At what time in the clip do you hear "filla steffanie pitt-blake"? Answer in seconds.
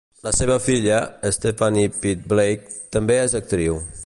0.67-2.75